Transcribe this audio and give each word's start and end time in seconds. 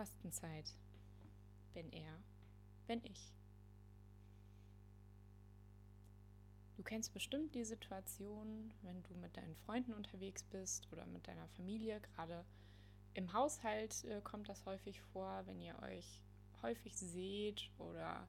Fastenzeit. 0.00 0.74
Wenn 1.74 1.92
er, 1.92 2.22
wenn 2.86 3.04
ich. 3.04 3.34
Du 6.78 6.82
kennst 6.82 7.12
bestimmt 7.12 7.54
die 7.54 7.64
Situation, 7.64 8.72
wenn 8.80 9.02
du 9.02 9.14
mit 9.16 9.36
deinen 9.36 9.54
Freunden 9.56 9.92
unterwegs 9.92 10.42
bist 10.42 10.90
oder 10.90 11.04
mit 11.04 11.28
deiner 11.28 11.46
Familie. 11.48 12.00
Gerade 12.00 12.46
im 13.12 13.34
Haushalt 13.34 14.02
äh, 14.06 14.22
kommt 14.22 14.48
das 14.48 14.64
häufig 14.64 15.02
vor, 15.12 15.42
wenn 15.44 15.60
ihr 15.60 15.78
euch 15.82 16.22
häufig 16.62 16.96
seht 16.96 17.70
oder 17.76 18.26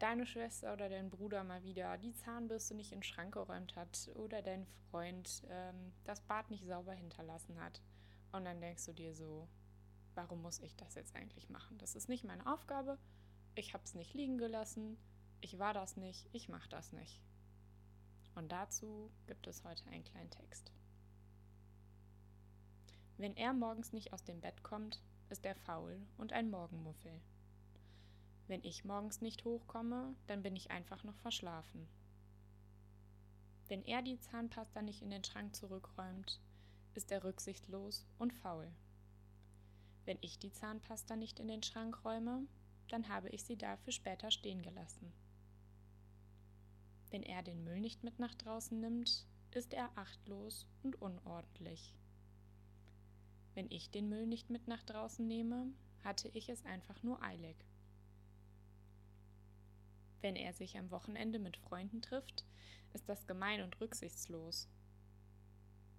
deine 0.00 0.26
Schwester 0.26 0.72
oder 0.72 0.88
dein 0.88 1.08
Bruder 1.08 1.44
mal 1.44 1.62
wieder 1.62 1.98
die 1.98 2.14
Zahnbürste 2.14 2.74
nicht 2.74 2.90
in 2.90 2.98
den 2.98 3.04
Schrank 3.04 3.34
geräumt 3.34 3.76
hat 3.76 4.10
oder 4.16 4.42
dein 4.42 4.66
Freund 4.90 5.44
ähm, 5.48 5.92
das 6.02 6.20
Bad 6.22 6.50
nicht 6.50 6.66
sauber 6.66 6.94
hinterlassen 6.94 7.60
hat. 7.60 7.80
Und 8.32 8.44
dann 8.44 8.60
denkst 8.60 8.86
du 8.86 8.92
dir 8.92 9.14
so, 9.14 9.46
warum 10.14 10.42
muss 10.42 10.60
ich 10.60 10.76
das 10.76 10.94
jetzt 10.94 11.14
eigentlich 11.14 11.48
machen? 11.50 11.78
Das 11.78 11.94
ist 11.94 12.08
nicht 12.08 12.24
meine 12.24 12.46
Aufgabe. 12.52 12.98
Ich 13.54 13.74
habe 13.74 13.84
es 13.84 13.94
nicht 13.94 14.14
liegen 14.14 14.38
gelassen. 14.38 14.96
Ich 15.40 15.58
war 15.58 15.74
das 15.74 15.96
nicht. 15.96 16.28
Ich 16.32 16.48
mache 16.48 16.68
das 16.68 16.92
nicht. 16.92 17.20
Und 18.34 18.50
dazu 18.50 19.10
gibt 19.26 19.46
es 19.46 19.64
heute 19.64 19.86
einen 19.86 20.04
kleinen 20.04 20.30
Text. 20.30 20.72
Wenn 23.16 23.36
er 23.36 23.52
morgens 23.52 23.92
nicht 23.92 24.12
aus 24.12 24.24
dem 24.24 24.40
Bett 24.40 24.62
kommt, 24.62 25.00
ist 25.30 25.44
er 25.44 25.54
faul 25.54 26.00
und 26.16 26.32
ein 26.32 26.50
Morgenmuffel. 26.50 27.20
Wenn 28.46 28.62
ich 28.64 28.84
morgens 28.84 29.20
nicht 29.20 29.44
hochkomme, 29.44 30.14
dann 30.26 30.42
bin 30.42 30.56
ich 30.56 30.70
einfach 30.70 31.04
noch 31.04 31.16
verschlafen. 31.18 31.88
Wenn 33.68 33.84
er 33.84 34.02
die 34.02 34.18
Zahnpasta 34.18 34.82
nicht 34.82 35.00
in 35.00 35.10
den 35.10 35.24
Schrank 35.24 35.54
zurückräumt, 35.56 36.40
ist 36.94 37.10
er 37.10 37.24
rücksichtslos 37.24 38.06
und 38.18 38.32
faul. 38.32 38.70
Wenn 40.04 40.18
ich 40.20 40.38
die 40.38 40.52
Zahnpasta 40.52 41.16
nicht 41.16 41.40
in 41.40 41.48
den 41.48 41.62
Schrank 41.62 42.04
räume, 42.04 42.46
dann 42.88 43.08
habe 43.08 43.30
ich 43.30 43.44
sie 43.44 43.56
dafür 43.56 43.92
später 43.92 44.30
stehen 44.30 44.62
gelassen. 44.62 45.12
Wenn 47.10 47.22
er 47.22 47.42
den 47.42 47.64
Müll 47.64 47.80
nicht 47.80 48.02
mit 48.02 48.18
nach 48.18 48.34
draußen 48.34 48.78
nimmt, 48.78 49.26
ist 49.52 49.72
er 49.72 49.90
achtlos 49.96 50.66
und 50.82 51.00
unordentlich. 51.00 51.94
Wenn 53.54 53.70
ich 53.70 53.90
den 53.90 54.08
Müll 54.08 54.26
nicht 54.26 54.50
mit 54.50 54.66
nach 54.66 54.82
draußen 54.82 55.26
nehme, 55.26 55.68
hatte 56.02 56.28
ich 56.28 56.48
es 56.48 56.64
einfach 56.64 57.02
nur 57.02 57.22
eilig. 57.22 57.56
Wenn 60.20 60.36
er 60.36 60.52
sich 60.52 60.76
am 60.76 60.90
Wochenende 60.90 61.38
mit 61.38 61.56
Freunden 61.56 62.02
trifft, 62.02 62.44
ist 62.94 63.08
das 63.08 63.26
gemein 63.26 63.62
und 63.62 63.80
rücksichtslos. 63.80 64.68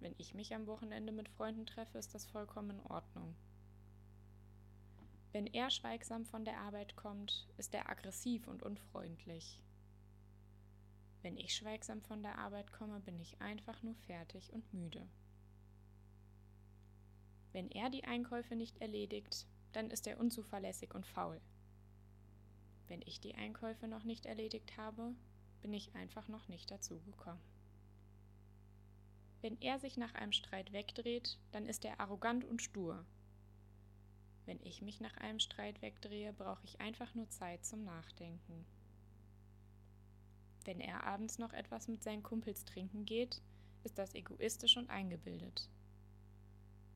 Wenn 0.00 0.14
ich 0.18 0.34
mich 0.34 0.54
am 0.54 0.66
Wochenende 0.66 1.12
mit 1.12 1.28
Freunden 1.28 1.66
treffe, 1.66 1.98
ist 1.98 2.14
das 2.14 2.26
vollkommen 2.26 2.70
in 2.70 2.80
Ordnung. 2.80 3.36
Wenn 5.36 5.48
er 5.48 5.68
schweigsam 5.68 6.24
von 6.24 6.46
der 6.46 6.58
Arbeit 6.60 6.96
kommt, 6.96 7.46
ist 7.58 7.74
er 7.74 7.90
aggressiv 7.90 8.48
und 8.48 8.62
unfreundlich. 8.62 9.60
Wenn 11.20 11.36
ich 11.36 11.54
schweigsam 11.54 12.00
von 12.00 12.22
der 12.22 12.38
Arbeit 12.38 12.72
komme, 12.72 13.00
bin 13.00 13.20
ich 13.20 13.38
einfach 13.42 13.82
nur 13.82 13.94
fertig 14.06 14.50
und 14.54 14.72
müde. 14.72 15.06
Wenn 17.52 17.70
er 17.70 17.90
die 17.90 18.04
Einkäufe 18.04 18.56
nicht 18.56 18.80
erledigt, 18.80 19.46
dann 19.72 19.90
ist 19.90 20.06
er 20.06 20.18
unzuverlässig 20.18 20.94
und 20.94 21.04
faul. 21.04 21.38
Wenn 22.88 23.02
ich 23.02 23.20
die 23.20 23.34
Einkäufe 23.34 23.88
noch 23.88 24.04
nicht 24.04 24.24
erledigt 24.24 24.78
habe, 24.78 25.14
bin 25.60 25.74
ich 25.74 25.94
einfach 25.94 26.28
noch 26.28 26.48
nicht 26.48 26.70
dazu 26.70 26.98
gekommen. 27.00 27.42
Wenn 29.42 29.60
er 29.60 29.78
sich 29.80 29.98
nach 29.98 30.14
einem 30.14 30.32
Streit 30.32 30.72
wegdreht, 30.72 31.38
dann 31.52 31.66
ist 31.66 31.84
er 31.84 32.00
arrogant 32.00 32.42
und 32.46 32.62
stur. 32.62 33.04
Wenn 34.46 34.60
ich 34.62 34.80
mich 34.80 35.00
nach 35.00 35.16
einem 35.16 35.40
Streit 35.40 35.82
wegdrehe, 35.82 36.32
brauche 36.32 36.64
ich 36.64 36.80
einfach 36.80 37.14
nur 37.14 37.28
Zeit 37.30 37.64
zum 37.64 37.84
Nachdenken. 37.84 38.64
Wenn 40.64 40.80
er 40.80 41.04
abends 41.04 41.38
noch 41.38 41.52
etwas 41.52 41.88
mit 41.88 42.02
seinen 42.02 42.22
Kumpels 42.22 42.64
trinken 42.64 43.04
geht, 43.04 43.42
ist 43.84 43.98
das 43.98 44.14
egoistisch 44.14 44.76
und 44.76 44.88
eingebildet. 44.88 45.68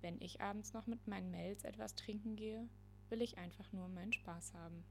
Wenn 0.00 0.20
ich 0.20 0.40
abends 0.40 0.72
noch 0.72 0.86
mit 0.86 1.06
meinen 1.06 1.30
Mails 1.30 1.64
etwas 1.64 1.94
trinken 1.94 2.36
gehe, 2.36 2.68
will 3.08 3.22
ich 3.22 3.38
einfach 3.38 3.72
nur 3.72 3.88
meinen 3.88 4.12
Spaß 4.12 4.54
haben. 4.54 4.84